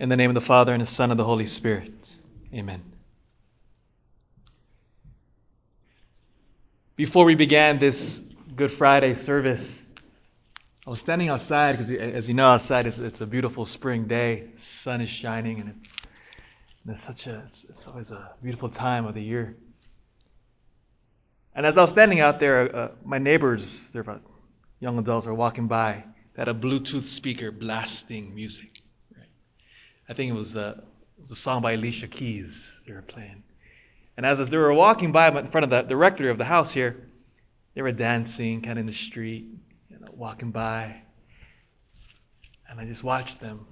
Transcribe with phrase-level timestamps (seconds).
[0.00, 1.92] In the name of the Father, and the Son, and the Holy Spirit.
[2.54, 2.82] Amen.
[6.96, 8.22] Before we began this
[8.56, 9.82] Good Friday service,
[10.86, 14.48] I was standing outside because, as you know, outside it's, it's a beautiful spring day.
[14.62, 15.92] Sun is shining, and it's,
[16.82, 19.54] and it's such a it's, it's, always a beautiful time of the year.
[21.54, 24.22] And as I was standing out there, uh, my neighbors, they're about
[24.78, 26.04] young adults, are walking by.
[26.32, 28.80] They had a Bluetooth speaker blasting music.
[30.10, 30.76] I think it was, it
[31.20, 33.44] was a song by Alicia Keys they were playing.
[34.16, 37.06] And as they were walking by in front of the, the of the house here,
[37.76, 39.46] they were dancing kind of in the street,
[39.88, 40.96] you know, walking by.
[42.68, 43.64] And I just watched them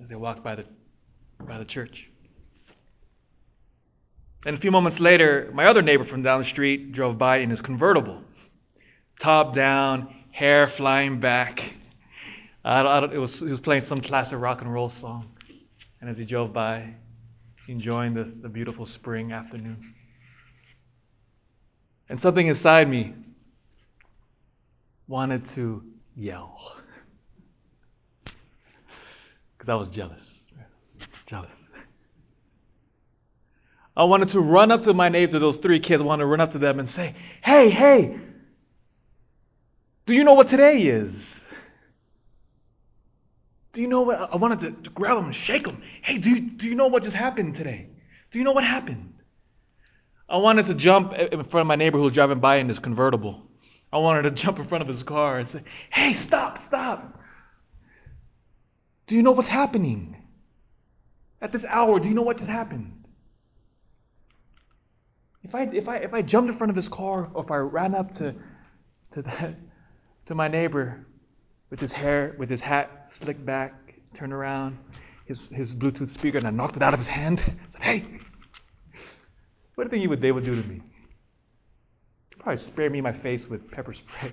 [0.00, 0.64] as they walked by the,
[1.40, 2.08] by the church.
[4.46, 7.50] And a few moments later, my other neighbor from down the street drove by in
[7.50, 8.22] his convertible,
[9.18, 11.72] top down, hair flying back.
[12.64, 15.28] I, I, it was, he was playing some classic rock and roll song.
[16.02, 16.94] And as he drove by,
[17.68, 19.78] enjoying this, the beautiful spring afternoon.
[22.08, 23.14] And something inside me
[25.06, 25.84] wanted to
[26.16, 26.76] yell.
[29.56, 30.40] Because I was jealous.
[31.26, 31.54] Jealous.
[33.96, 36.02] I wanted to run up to my neighbor, those three kids.
[36.02, 38.18] I wanted to run up to them and say, Hey, hey,
[40.04, 41.41] do you know what today is?
[43.72, 44.32] Do you know what?
[44.32, 45.82] I wanted to, to grab him and shake him.
[46.02, 47.88] Hey, do you, do you know what just happened today?
[48.30, 49.14] Do you know what happened?
[50.28, 52.78] I wanted to jump in front of my neighbor who was driving by in his
[52.78, 53.42] convertible.
[53.92, 57.18] I wanted to jump in front of his car and say, Hey, stop, stop.
[59.06, 60.16] Do you know what's happening?
[61.40, 63.04] At this hour, do you know what just happened?
[65.42, 67.56] If I, if I, if I jumped in front of his car or if I
[67.56, 68.34] ran up to,
[69.10, 69.54] to, that,
[70.26, 71.06] to my neighbor
[71.72, 74.76] with his hair, with his hat slicked back, turned around,
[75.24, 77.42] his, his Bluetooth speaker, and I knocked it out of his hand.
[77.42, 78.04] I said, Hey,
[79.74, 80.82] what do you think you would, they would do to me?
[82.38, 84.32] Probably spray me in my face with pepper spray,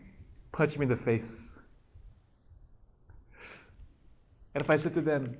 [0.52, 1.48] punch me in the face.
[4.56, 5.36] And if I said to them,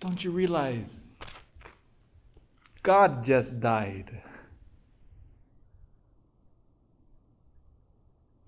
[0.00, 0.92] Don't you realize
[2.82, 4.20] God just died?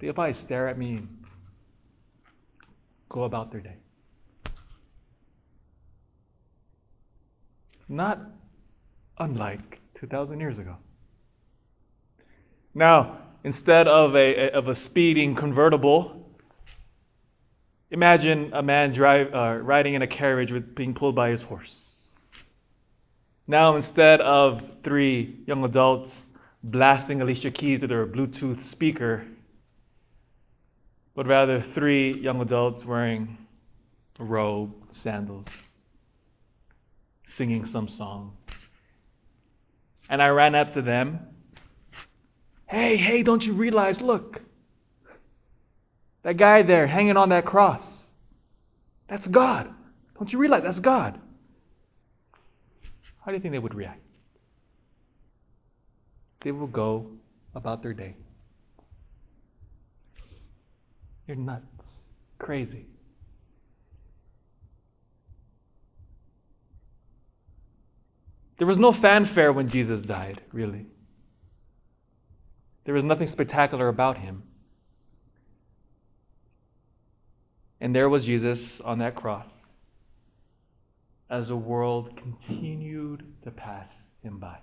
[0.00, 1.02] They'll probably stare at me
[3.08, 3.76] go about their day.
[7.88, 8.20] Not
[9.19, 10.76] unlike 2,000 years ago.
[12.74, 16.30] Now, instead of a, of a speeding convertible,
[17.91, 21.86] imagine a man drive, uh, riding in a carriage with being pulled by his horse.
[23.46, 26.26] Now, instead of three young adults
[26.62, 29.25] blasting Alicia Keys with their Bluetooth speaker,
[31.18, 33.36] but rather three young adults wearing
[34.20, 35.48] a robe, sandals,
[37.26, 38.36] singing some song.
[40.08, 41.18] And I ran up to them.
[42.66, 44.00] Hey, hey, don't you realize?
[44.00, 44.40] Look,
[46.22, 48.04] that guy there hanging on that cross.
[49.08, 49.74] That's God.
[50.16, 51.18] Don't you realize that's God?
[53.24, 54.02] How do you think they would react?
[56.42, 57.10] They will go
[57.56, 58.14] about their day.
[61.28, 61.92] You're nuts.
[62.38, 62.86] Crazy.
[68.56, 70.86] There was no fanfare when Jesus died, really.
[72.84, 74.42] There was nothing spectacular about him.
[77.80, 79.46] And there was Jesus on that cross
[81.30, 83.90] as the world continued to pass
[84.22, 84.56] him by,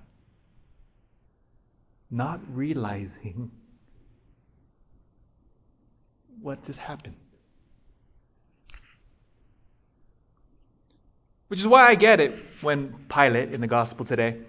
[2.10, 3.52] not realizing
[6.42, 7.16] what just happened.
[11.48, 14.42] Which is why I get it when Pilate in the gospel today,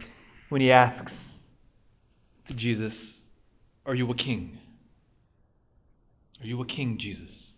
[0.48, 1.42] when he asks
[2.46, 3.18] to Jesus,
[3.84, 4.58] Are you a king?
[6.40, 7.52] Are you a king, Jesus?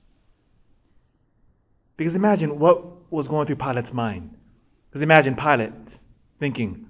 [1.97, 4.37] Because imagine what was going through Pilate's mind.
[4.89, 5.99] Because imagine Pilate
[6.39, 6.87] thinking,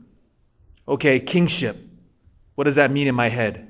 [0.86, 1.76] okay, kingship,
[2.54, 3.67] what does that mean in my head?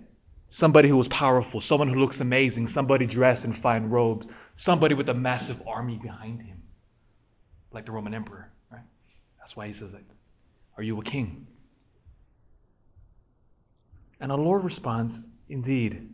[0.50, 5.08] Somebody who was powerful, someone who looks amazing, somebody dressed in fine robes, somebody with
[5.08, 6.62] a massive army behind him,
[7.72, 8.82] like the Roman emperor, right?
[9.38, 9.90] That's why he says.
[10.76, 11.46] Are you a king?
[14.20, 16.12] And our Lord responds, Indeed,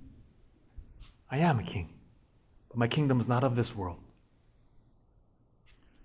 [1.30, 1.92] I am a king,
[2.68, 3.98] but my kingdom is not of this world.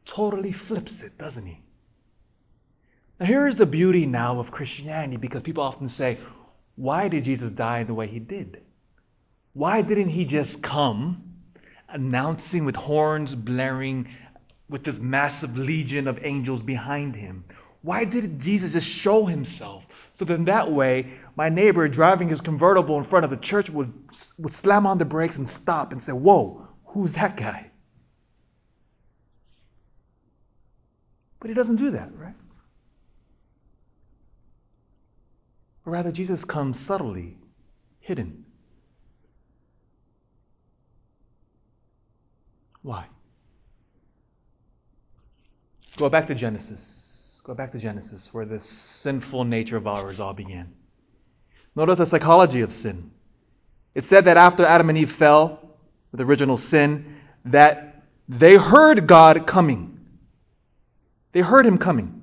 [0.05, 1.61] Totally flips it, doesn't he?
[3.19, 6.17] Now, here is the beauty now of Christianity because people often say,
[6.79, 8.61] why did Jesus die the way he did?
[9.53, 11.29] Why didn't he just come
[11.91, 14.07] announcing with horns blaring
[14.69, 17.43] with this massive legion of angels behind him.
[17.81, 19.85] Why didn't Jesus just show himself?
[20.13, 23.91] So then that way, my neighbor driving his convertible in front of the church would,
[24.37, 27.71] would slam on the brakes and stop and say, Whoa, who's that guy?
[31.39, 32.35] But he doesn't do that, right?
[35.78, 37.37] Or rather, Jesus comes subtly,
[37.99, 38.45] hidden.
[42.81, 43.05] Why?
[45.97, 47.41] Go back to Genesis.
[47.43, 50.73] Go back to Genesis, where this sinful nature of ours all began.
[51.75, 53.11] Notice the psychology of sin.
[53.95, 55.59] It said that after Adam and Eve fell
[56.11, 59.99] with original sin, that they heard God coming.
[61.31, 62.21] They heard him coming.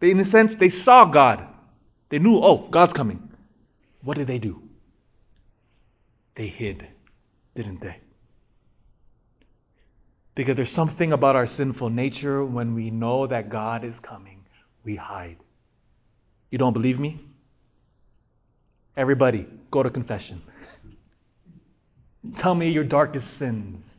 [0.00, 1.47] They, in a sense, they saw God.
[2.08, 3.28] They knew, oh, God's coming.
[4.02, 4.62] What did they do?
[6.34, 6.86] They hid,
[7.54, 7.96] didn't they?
[10.34, 14.46] Because there's something about our sinful nature when we know that God is coming,
[14.84, 15.38] we hide.
[16.50, 17.20] You don't believe me?
[18.96, 20.42] Everybody, go to confession.
[22.36, 23.96] Tell me your darkest sins.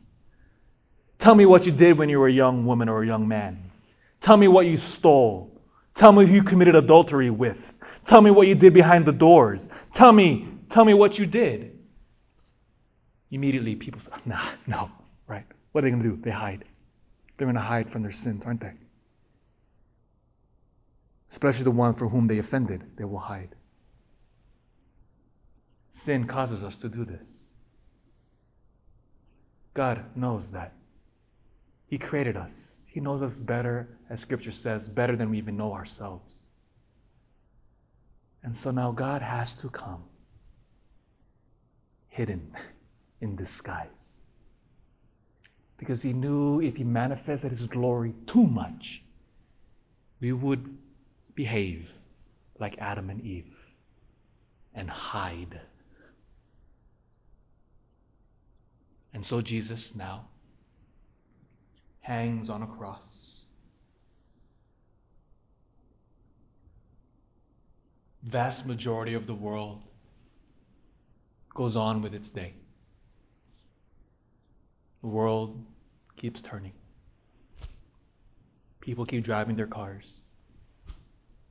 [1.18, 3.70] Tell me what you did when you were a young woman or a young man.
[4.20, 5.60] Tell me what you stole.
[5.94, 7.58] Tell me who you committed adultery with.
[8.04, 9.68] Tell me what you did behind the doors.
[9.92, 11.78] Tell me, tell me what you did.
[13.30, 14.90] Immediately people say, nah, no,
[15.26, 15.44] right?
[15.72, 16.22] What are they going to do?
[16.22, 16.64] They hide.
[17.36, 18.72] They're going to hide from their sins, aren't they?
[21.30, 23.54] Especially the one for whom they offended, they will hide.
[25.90, 27.46] Sin causes us to do this.
[29.74, 30.72] God knows that.
[31.86, 32.86] He created us.
[32.90, 36.40] He knows us better, as Scripture says, better than we even know ourselves.
[38.42, 40.02] And so now God has to come
[42.08, 42.54] hidden
[43.20, 43.86] in disguise
[45.80, 49.02] because he knew if he manifested his glory too much,
[50.20, 50.76] we would
[51.34, 51.88] behave
[52.58, 53.56] like Adam and Eve
[54.74, 55.58] and hide.
[59.14, 60.26] And so Jesus now
[62.00, 63.29] hangs on a cross.
[68.22, 69.82] Vast majority of the world
[71.54, 72.54] goes on with its day.
[75.00, 75.64] The world
[76.16, 76.72] keeps turning.
[78.80, 80.04] People keep driving their cars.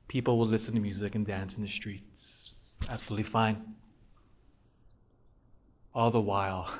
[0.06, 2.54] People will listen to music and dance in the streets.
[2.88, 3.74] Absolutely fine.
[5.94, 6.72] All the while,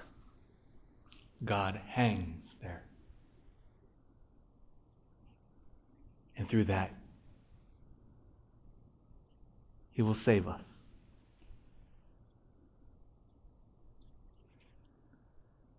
[1.44, 2.82] God hangs there.
[6.36, 6.94] And through that,
[10.00, 10.66] He will save us.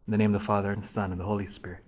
[0.06, 1.84] In the name of the Father, and the Son, and the Holy Spirit.